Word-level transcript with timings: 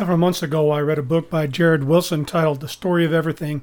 Several 0.00 0.16
months 0.16 0.42
ago, 0.42 0.70
I 0.70 0.80
read 0.80 0.98
a 0.98 1.02
book 1.02 1.28
by 1.28 1.46
Jared 1.46 1.84
Wilson 1.84 2.24
titled 2.24 2.60
The 2.60 2.70
Story 2.70 3.04
of 3.04 3.12
Everything. 3.12 3.60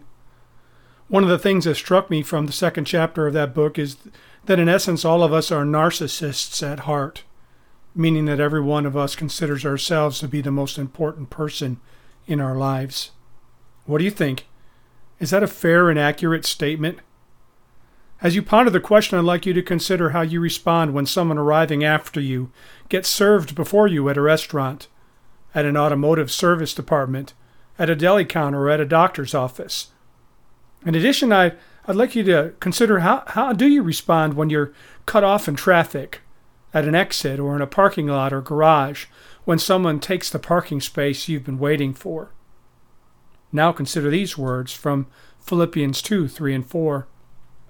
One 1.07 1.23
of 1.23 1.31
the 1.31 1.39
things 1.39 1.65
that 1.65 1.73
struck 1.73 2.11
me 2.11 2.21
from 2.21 2.45
the 2.45 2.51
second 2.51 2.85
chapter 2.85 3.25
of 3.25 3.33
that 3.33 3.55
book 3.55 3.79
is 3.79 3.97
that, 4.45 4.59
in 4.59 4.69
essence, 4.69 5.03
all 5.03 5.23
of 5.23 5.33
us 5.33 5.51
are 5.51 5.65
narcissists 5.65 6.61
at 6.61 6.81
heart, 6.81 7.23
meaning 7.95 8.25
that 8.25 8.39
every 8.39 8.61
one 8.61 8.85
of 8.85 8.95
us 8.95 9.15
considers 9.15 9.65
ourselves 9.65 10.19
to 10.19 10.27
be 10.27 10.39
the 10.39 10.51
most 10.51 10.77
important 10.77 11.31
person 11.31 11.79
in 12.27 12.39
our 12.39 12.55
lives. 12.55 13.13
What 13.87 13.97
do 13.97 14.03
you 14.03 14.11
think? 14.11 14.45
Is 15.19 15.31
that 15.31 15.41
a 15.41 15.47
fair 15.47 15.89
and 15.89 15.97
accurate 15.97 16.45
statement? 16.45 16.99
As 18.21 18.35
you 18.35 18.43
ponder 18.43 18.69
the 18.69 18.79
question, 18.79 19.17
I'd 19.17 19.25
like 19.25 19.47
you 19.47 19.53
to 19.53 19.63
consider 19.63 20.11
how 20.11 20.21
you 20.21 20.39
respond 20.39 20.93
when 20.93 21.07
someone 21.07 21.39
arriving 21.39 21.83
after 21.83 22.21
you 22.21 22.51
gets 22.89 23.09
served 23.09 23.55
before 23.55 23.87
you 23.87 24.07
at 24.07 24.17
a 24.17 24.21
restaurant, 24.21 24.87
at 25.53 25.65
an 25.65 25.77
automotive 25.77 26.31
service 26.31 26.73
department, 26.73 27.33
at 27.79 27.89
a 27.89 27.95
deli 27.95 28.25
counter, 28.25 28.63
or 28.65 28.69
at 28.69 28.79
a 28.79 28.85
doctor's 28.85 29.33
office. 29.33 29.87
In 30.85 30.95
addition, 30.95 31.33
I, 31.33 31.53
I'd 31.87 31.95
like 31.95 32.15
you 32.15 32.23
to 32.23 32.53
consider 32.59 32.99
how, 32.99 33.23
how 33.27 33.53
do 33.53 33.67
you 33.67 33.81
respond 33.81 34.33
when 34.35 34.49
you're 34.49 34.73
cut 35.05 35.23
off 35.23 35.47
in 35.47 35.55
traffic, 35.55 36.21
at 36.73 36.85
an 36.85 36.95
exit, 36.95 37.39
or 37.39 37.55
in 37.55 37.61
a 37.61 37.67
parking 37.67 38.07
lot 38.07 38.33
or 38.33 38.41
garage, 38.41 39.05
when 39.45 39.57
someone 39.57 39.99
takes 39.99 40.29
the 40.29 40.39
parking 40.39 40.81
space 40.81 41.27
you've 41.27 41.45
been 41.45 41.59
waiting 41.59 41.93
for. 41.93 42.31
Now 43.51 43.71
consider 43.71 44.09
these 44.09 44.37
words 44.37 44.73
from 44.73 45.07
Philippians 45.39 46.01
2 46.01 46.27
3 46.27 46.53
and 46.53 46.65
4. 46.65 47.07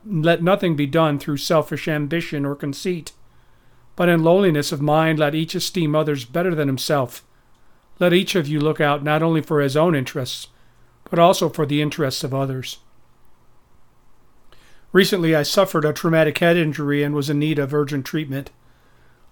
Let 0.06 0.42
nothing 0.42 0.76
be 0.76 0.88
done 0.88 1.20
through 1.20 1.38
selfish 1.38 1.88
ambition 1.88 2.46
or 2.46 2.56
conceit, 2.56 3.12
but 3.96 4.10
in 4.10 4.24
lowliness 4.24 4.72
of 4.72 4.82
mind 4.82 5.20
let 5.20 5.36
each 5.36 5.54
esteem 5.54 5.96
others 5.96 6.26
better 6.26 6.56
than 6.56 6.68
himself. 6.68 7.24
Let 8.00 8.14
each 8.14 8.36
of 8.36 8.48
you 8.48 8.60
look 8.60 8.80
out 8.80 9.04
not 9.04 9.24
only 9.24 9.42
for 9.42 9.62
his 9.62 9.76
own 9.76 9.96
interests, 9.96 10.48
but 11.10 11.20
also 11.20 11.50
for 11.50 11.66
the 11.66 11.82
interests 11.82 12.24
of 12.24 12.34
others. 12.34 12.80
Recently, 14.92 15.36
I 15.36 15.44
suffered 15.44 15.86
a 15.86 15.94
traumatic 15.94 16.38
head 16.38 16.58
injury 16.58 17.04
and 17.04 17.14
was 17.14 17.30
in 17.30 17.40
need 17.40 17.60
of 17.60 17.74
urgent 17.74 18.06
treatment. 18.06 18.52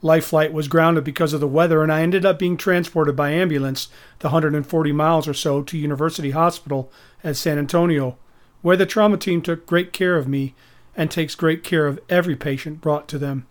Life 0.01 0.25
flight 0.25 0.51
was 0.51 0.67
grounded 0.67 1.03
because 1.03 1.33
of 1.33 1.39
the 1.39 1.47
weather, 1.47 1.81
and 1.81 1.91
I 1.91 2.01
ended 2.01 2.25
up 2.25 2.37
being 2.37 2.57
transported 2.57 3.15
by 3.15 3.31
ambulance 3.31 3.87
the 4.19 4.27
140 4.27 4.91
miles 4.91 5.27
or 5.27 5.33
so 5.33 5.63
to 5.63 5.77
University 5.77 6.31
Hospital 6.31 6.91
at 7.23 7.37
San 7.37 7.57
Antonio, 7.57 8.17
where 8.61 8.77
the 8.77 8.85
trauma 8.85 9.17
team 9.17 9.41
took 9.41 9.65
great 9.65 9.93
care 9.93 10.17
of 10.17 10.27
me 10.27 10.53
and 10.95 11.09
takes 11.09 11.35
great 11.35 11.63
care 11.63 11.87
of 11.87 11.99
every 12.09 12.35
patient 12.35 12.81
brought 12.81 13.07
to 13.07 13.17
them. 13.17 13.47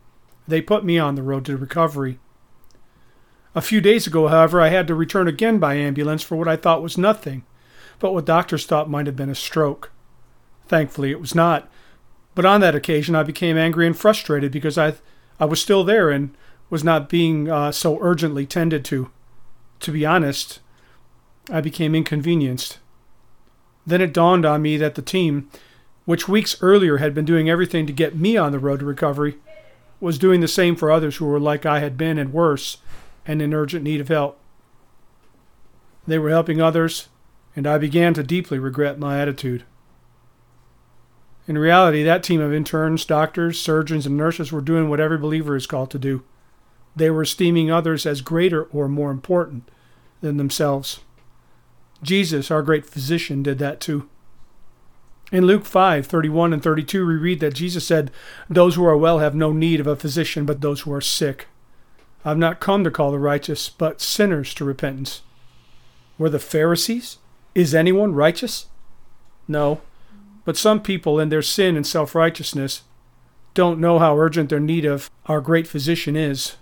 They 0.46 0.60
put 0.60 0.84
me 0.84 0.98
on 0.98 1.14
the 1.14 1.22
road 1.22 1.44
to 1.46 1.56
recovery. 1.56 2.18
A 3.54 3.62
few 3.62 3.80
days 3.80 4.06
ago, 4.06 4.26
however, 4.26 4.60
I 4.60 4.68
had 4.68 4.88
to 4.88 4.94
return 4.96 5.28
again 5.28 5.58
by 5.58 5.74
ambulance 5.74 6.22
for 6.22 6.34
what 6.34 6.48
I 6.48 6.56
thought 6.56 6.82
was 6.82 6.98
nothing, 6.98 7.44
but 8.00 8.12
what 8.12 8.24
doctors 8.24 8.66
thought 8.66 8.90
might 8.90 9.06
have 9.06 9.14
been 9.14 9.30
a 9.30 9.34
stroke. 9.34 9.92
Thankfully, 10.66 11.12
it 11.12 11.20
was 11.20 11.34
not. 11.34 11.70
But 12.34 12.44
on 12.44 12.60
that 12.62 12.74
occasion, 12.74 13.14
I 13.14 13.22
became 13.22 13.56
angry 13.56 13.86
and 13.86 13.96
frustrated 13.96 14.50
because 14.50 14.76
I 14.76 14.94
I 15.38 15.44
was 15.44 15.60
still 15.60 15.84
there 15.84 16.10
and 16.10 16.36
was 16.70 16.82
not 16.82 17.08
being 17.08 17.48
uh, 17.48 17.70
so 17.70 17.98
urgently 18.00 18.46
tended 18.46 18.84
to. 18.86 19.10
To 19.80 19.92
be 19.92 20.04
honest, 20.06 20.60
I 21.50 21.60
became 21.60 21.94
inconvenienced. 21.94 22.78
Then 23.86 24.00
it 24.00 24.14
dawned 24.14 24.44
on 24.44 24.62
me 24.62 24.76
that 24.78 24.94
the 24.94 25.02
team, 25.02 25.48
which 26.06 26.28
weeks 26.28 26.56
earlier 26.60 26.96
had 26.96 27.14
been 27.14 27.24
doing 27.24 27.50
everything 27.50 27.86
to 27.86 27.92
get 27.92 28.16
me 28.16 28.36
on 28.36 28.50
the 28.50 28.58
road 28.58 28.80
to 28.80 28.86
recovery, 28.86 29.36
was 30.00 30.18
doing 30.18 30.40
the 30.40 30.48
same 30.48 30.74
for 30.74 30.90
others 30.90 31.16
who 31.16 31.26
were 31.26 31.40
like 31.40 31.66
I 31.66 31.80
had 31.80 31.96
been 31.96 32.18
and 32.18 32.32
worse 32.32 32.78
and 33.26 33.40
in 33.40 33.54
urgent 33.54 33.84
need 33.84 34.00
of 34.00 34.08
help. 34.08 34.38
They 36.06 36.18
were 36.18 36.30
helping 36.30 36.60
others, 36.60 37.08
and 37.56 37.66
I 37.66 37.78
began 37.78 38.14
to 38.14 38.22
deeply 38.22 38.58
regret 38.58 38.98
my 38.98 39.20
attitude. 39.20 39.64
In 41.46 41.58
reality, 41.58 42.02
that 42.02 42.22
team 42.22 42.40
of 42.40 42.52
interns, 42.52 43.04
doctors, 43.04 43.60
surgeons, 43.60 44.06
and 44.06 44.16
nurses 44.16 44.50
were 44.50 44.60
doing 44.60 44.88
what 44.88 45.00
every 45.00 45.18
believer 45.18 45.56
is 45.56 45.66
called 45.66 45.90
to 45.90 45.98
do. 45.98 46.22
They 46.96 47.10
were 47.10 47.22
esteeming 47.22 47.70
others 47.70 48.06
as 48.06 48.20
greater 48.20 48.64
or 48.64 48.88
more 48.88 49.10
important 49.10 49.70
than 50.20 50.36
themselves. 50.36 51.00
Jesus, 52.02 52.50
our 52.50 52.62
great 52.62 52.86
physician, 52.86 53.42
did 53.42 53.58
that 53.58 53.80
too. 53.80 54.08
In 55.32 55.46
Luke 55.46 55.64
5 55.64 56.06
31 56.06 56.52
and 56.52 56.62
32, 56.62 57.06
we 57.06 57.14
read 57.14 57.40
that 57.40 57.54
Jesus 57.54 57.86
said, 57.86 58.10
Those 58.48 58.76
who 58.76 58.84
are 58.84 58.96
well 58.96 59.18
have 59.18 59.34
no 59.34 59.52
need 59.52 59.80
of 59.80 59.86
a 59.86 59.96
physician, 59.96 60.44
but 60.44 60.60
those 60.60 60.82
who 60.82 60.92
are 60.92 61.00
sick. 61.00 61.48
I've 62.24 62.38
not 62.38 62.60
come 62.60 62.84
to 62.84 62.90
call 62.90 63.12
the 63.12 63.18
righteous, 63.18 63.68
but 63.68 64.00
sinners 64.00 64.54
to 64.54 64.64
repentance. 64.64 65.22
Were 66.16 66.30
the 66.30 66.38
Pharisees? 66.38 67.18
Is 67.54 67.74
anyone 67.74 68.14
righteous? 68.14 68.66
No. 69.46 69.80
But 70.44 70.56
some 70.56 70.80
people, 70.80 71.20
in 71.20 71.28
their 71.28 71.42
sin 71.42 71.76
and 71.76 71.86
self 71.86 72.14
righteousness, 72.14 72.82
don't 73.52 73.80
know 73.80 73.98
how 73.98 74.18
urgent 74.18 74.50
their 74.50 74.60
need 74.60 74.84
of 74.84 75.10
our 75.26 75.40
great 75.40 75.66
physician 75.66 76.16
is. 76.16 76.56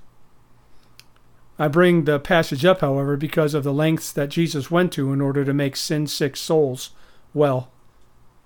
I 1.58 1.68
bring 1.68 2.04
the 2.04 2.18
passage 2.18 2.64
up, 2.64 2.80
however, 2.80 3.16
because 3.16 3.54
of 3.54 3.62
the 3.62 3.72
lengths 3.72 4.12
that 4.12 4.30
Jesus 4.30 4.70
went 4.70 4.92
to 4.92 5.12
in 5.12 5.20
order 5.20 5.44
to 5.44 5.54
make 5.54 5.76
sin 5.76 6.06
sick 6.06 6.36
souls 6.36 6.90
well. 7.34 7.70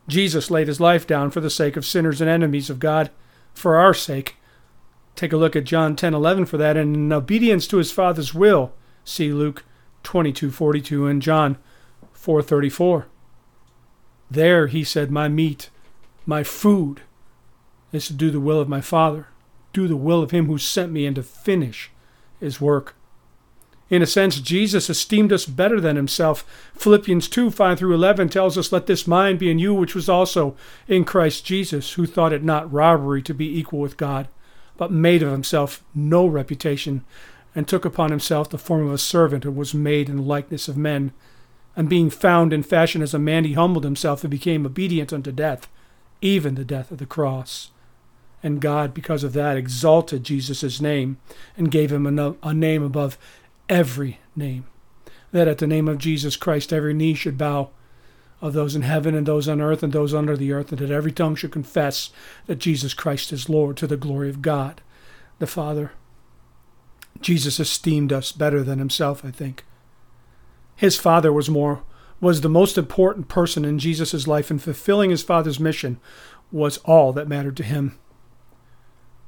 Jesus 0.09 0.51
laid 0.51 0.69
his 0.69 0.81
life 0.81 1.07
down 1.07 1.31
for 1.31 1.41
the 1.41 1.51
sake 1.51 1.77
of 1.77 1.87
sinners 1.87 2.21
and 2.21 2.31
enemies 2.31 2.71
of 2.71 2.79
God, 2.79 3.11
for 3.55 3.77
our 3.77 3.95
sake. 3.95 4.37
Take 5.17 5.33
a 5.33 5.37
look 5.37 5.57
at 5.57 5.65
John 5.65 5.97
10:11 5.97 6.47
for 6.47 6.59
that 6.59 6.77
and 6.77 6.95
in 6.95 7.13
obedience 7.13 7.67
to 7.69 7.79
his 7.79 7.91
Father's 7.91 8.35
will. 8.35 8.73
See 9.05 9.33
Luke 9.33 9.65
22:42 10.05 11.07
and 11.11 11.23
John 11.23 11.57
4:34. 12.15 13.07
There, 14.31 14.67
he 14.67 14.85
said, 14.85 15.11
my 15.11 15.29
meat, 15.29 15.71
my 16.25 16.43
food, 16.43 17.03
is 17.93 18.09
to 18.09 18.13
do 18.13 18.31
the 18.31 18.41
will 18.41 18.61
of 18.61 18.69
my 18.69 18.81
Father, 18.81 19.29
do 19.73 19.87
the 19.87 19.97
will 19.97 20.23
of 20.23 20.33
him 20.33 20.47
who 20.47 20.59
sent 20.59 20.91
me, 20.93 21.07
and 21.07 21.15
to 21.17 21.23
finish 21.23 21.91
his 22.41 22.61
work. 22.61 22.97
In 23.89 24.03
a 24.03 24.07
sense, 24.07 24.41
Jesus 24.41 24.91
esteemed 24.91 25.33
us 25.33 25.47
better 25.47 25.81
than 25.81 25.95
himself. 25.95 26.45
Philippians 26.75 27.29
2 27.29 27.53
5 27.53 27.79
through 27.79 27.95
11 27.95 28.29
tells 28.31 28.59
us, 28.59 28.73
Let 28.73 28.87
this 28.87 29.07
mind 29.07 29.39
be 29.39 29.49
in 29.49 29.61
you, 29.61 29.73
which 29.75 29.95
was 29.95 30.09
also 30.09 30.57
in 30.89 31.05
Christ 31.05 31.45
Jesus, 31.45 31.93
who 31.93 32.05
thought 32.05 32.33
it 32.33 32.43
not 32.43 32.73
robbery 32.73 33.23
to 33.23 33.33
be 33.33 33.57
equal 33.57 33.79
with 33.79 33.97
God, 33.97 34.27
but 34.77 34.91
made 34.91 35.23
of 35.23 35.33
himself 35.33 35.83
no 35.95 36.27
reputation, 36.27 37.05
and 37.55 37.67
took 37.67 37.85
upon 37.85 38.11
himself 38.11 38.51
the 38.51 38.59
form 38.59 38.87
of 38.87 38.93
a 38.93 38.99
servant, 38.99 39.45
and 39.45 39.57
was 39.57 39.75
made 39.75 40.09
in 40.09 40.17
the 40.17 40.23
likeness 40.23 40.69
of 40.69 40.77
men 40.77 41.13
and 41.77 41.91
being 41.91 42.09
found 42.09 42.55
in 42.55 42.63
fashion 42.63 43.03
as 43.03 43.13
a 43.13 43.19
man, 43.19 43.45
he 43.45 43.53
humbled 43.53 43.85
himself 43.85 44.25
and 44.25 44.31
became 44.31 44.65
obedient 44.65 45.13
unto 45.13 45.31
death, 45.31 45.69
even 46.23 46.55
the 46.55 46.65
death 46.65 46.91
of 46.91 46.97
the 46.97 47.07
cross. 47.07 47.71
And 48.43 48.63
God, 48.63 48.95
because 48.95 49.23
of 49.23 49.35
that, 49.35 49.59
exalted 49.59 50.25
Jesus' 50.25 50.81
name 50.81 51.19
and 51.57 51.71
gave 51.71 51.93
him 51.93 52.19
a, 52.19 52.35
a 52.43 52.55
name 52.55 52.83
above 52.83 53.19
every 53.69 54.21
name, 54.35 54.65
that 55.33 55.49
at 55.49 55.59
the 55.59 55.67
name 55.67 55.87
of 55.87 55.99
Jesus 55.99 56.37
Christ 56.37 56.73
every 56.73 56.95
knee 56.95 57.15
should 57.15 57.37
bow 57.37 57.69
of 58.41 58.53
those 58.53 58.77
in 58.77 58.83
heaven 58.83 59.15
and 59.15 59.27
those 59.27 59.49
on 59.49 59.61
earth 59.61 59.83
and 59.83 59.93
those 59.93 60.15
under 60.15 60.37
the 60.37 60.53
earth, 60.53 60.71
and 60.71 60.79
that 60.81 60.91
every 60.91 61.13
tongue 61.13 61.35
should 61.35 61.53
confess 61.53 62.11
that 62.47 62.57
Jesus 62.57 62.95
Christ 62.95 63.33
is 63.33 63.49
Lord 63.49 63.77
to 63.79 63.87
the 63.87 63.97
glory 63.97 64.29
of 64.29 64.43
God 64.43 64.83
the 65.39 65.47
Father. 65.47 65.93
Jesus 67.21 67.61
esteemed 67.61 68.13
us 68.13 68.33
better 68.33 68.63
than 68.63 68.79
himself, 68.79 69.25
I 69.25 69.31
think. 69.31 69.65
His 70.75 70.97
father 70.97 71.33
was 71.33 71.49
more 71.49 71.83
was 72.21 72.41
the 72.41 72.49
most 72.49 72.79
important 72.79 73.29
person 73.29 73.65
in 73.65 73.79
Jesus' 73.79 74.27
life, 74.27 74.51
and 74.51 74.63
fulfilling 74.63 75.11
his 75.11 75.23
father's 75.23 75.61
mission 75.61 76.01
was 76.51 76.79
all 76.79 77.13
that 77.13 77.29
mattered 77.29 77.57
to 77.59 77.63
him. 77.63 77.99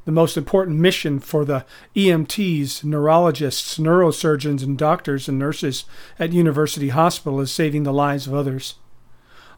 The 0.06 0.12
most 0.12 0.38
important 0.38 0.78
mission 0.78 1.20
for 1.20 1.44
the 1.44 1.66
EMTs, 1.94 2.82
neurologists, 2.84 3.78
neurosurgeons, 3.78 4.62
and 4.62 4.78
doctors 4.78 5.28
and 5.28 5.38
nurses 5.38 5.84
at 6.18 6.32
University 6.32 6.88
Hospital 6.88 7.40
is 7.40 7.52
saving 7.52 7.82
the 7.82 7.92
lives 7.92 8.26
of 8.26 8.32
others. 8.32 8.76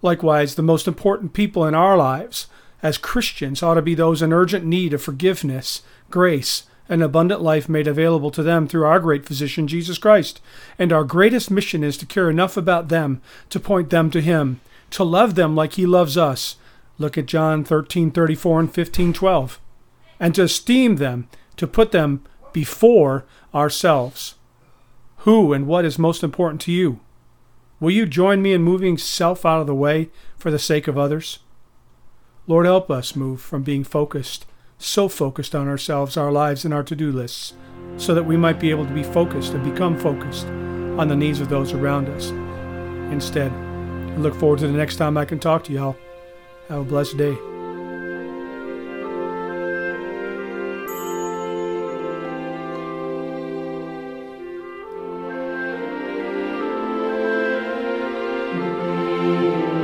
Likewise, 0.03 0.55
the 0.55 0.63
most 0.63 0.89
important 0.89 1.33
people 1.33 1.67
in 1.67 1.75
our 1.75 1.97
lives 1.97 2.47
as 2.83 2.99
Christians 2.99 3.63
ought 3.63 3.75
to 3.75 3.83
be 3.83 3.95
those 3.95 4.23
in 4.23 4.33
urgent 4.33 4.65
need 4.65 4.95
of 4.95 5.03
forgiveness, 5.03 5.83
grace, 6.11 6.65
an 6.89 7.03
abundant 7.03 7.41
life 7.41 7.69
made 7.69 7.87
available 7.87 8.31
to 8.33 8.43
them 8.43 8.67
through 8.67 8.85
our 8.85 8.99
great 8.99 9.25
physician, 9.25 9.69
Jesus 9.69 9.97
Christ. 9.97 10.41
And 10.79 10.93
our 10.93 11.05
greatest 11.05 11.51
mission 11.51 11.85
is 11.85 11.97
to 11.99 12.07
care 12.07 12.29
enough 12.29 12.57
about 12.57 12.89
them 12.89 13.23
to 13.51 13.61
point 13.61 13.91
them 13.91 14.11
to 14.11 14.21
Him, 14.21 14.61
to 14.91 15.05
love 15.05 15.37
them 15.37 15.55
like 15.55 15.75
He 15.75 15.87
loves 15.87 16.17
us. 16.17 16.57
Look 16.99 17.17
at 17.17 17.27
John 17.27 17.65
13 17.65 18.11
34 18.11 18.61
and 18.61 18.75
15 18.75 19.13
12. 19.13 19.61
And 20.19 20.35
to 20.35 20.43
esteem 20.43 20.97
them, 20.97 21.29
to 21.57 21.67
put 21.67 21.93
them 21.93 22.25
before 22.53 23.25
ourselves. 23.55 24.35
Who 25.19 25.53
and 25.53 25.67
what 25.67 25.85
is 25.85 25.99
most 25.99 26.23
important 26.23 26.61
to 26.63 26.73
you? 26.73 27.01
Will 27.81 27.91
you 27.91 28.07
join 28.07 28.43
me 28.43 28.53
in 28.53 28.63
moving 28.63 28.99
self 28.99 29.45
out 29.45 29.63
of 29.63 29.67
the 29.67 29.75
way 29.75 30.11
for 30.37 30.51
the 30.51 30.59
sake 30.59 30.87
of 30.87 30.99
others? 30.99 31.41
Lord, 32.47 32.67
help 32.67 32.91
us 32.91 33.17
move 33.17 33.41
from 33.41 33.63
being 33.63 33.85
focused 33.85 34.47
so 34.81 35.09
focused 35.09 35.55
on 35.55 35.69
ourselves, 35.69 36.17
our 36.17 36.33
lives, 36.33 36.65
and 36.65 36.73
our 36.75 36.83
to 36.83 36.97
do 36.97 37.13
lists, 37.13 37.55
so 37.97 38.15
that 38.15 38.25
we 38.25 38.37
might 38.37 38.59
be 38.59 38.71
able 38.71 38.87
to 38.87 38.95
be 38.95 39.03
focused 39.03 39.53
and 39.53 39.63
become 39.63 39.99
focused 39.99 40.47
on 40.47 41.09
the 41.09 41.17
needs 41.17 41.41
of 41.41 41.49
those 41.49 41.73
around 41.73 42.09
us. 42.09 42.31
Instead, 43.13 43.53
I 43.53 44.17
look 44.17 44.35
forward 44.35 44.61
to 44.61 44.67
the 44.67 44.73
next 44.73 44.97
time 44.97 45.17
I 45.17 45.25
can 45.25 45.39
talk 45.39 45.65
to 45.65 45.73
y'all. 45.73 45.97
Have 46.69 46.81
a 46.81 46.85
blessed 46.85 47.17
day. 47.19 47.60
Música 59.21 59.80